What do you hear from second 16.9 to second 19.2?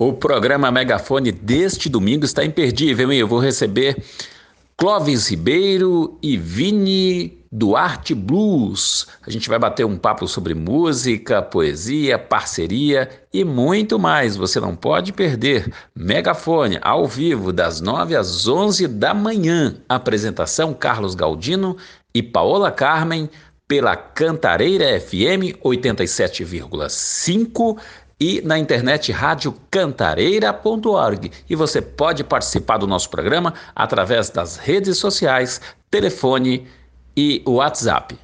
vivo das 9 às 11 da